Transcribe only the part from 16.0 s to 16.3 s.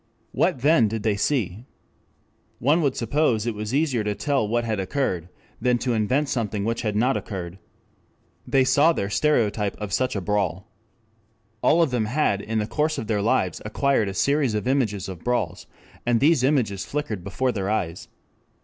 and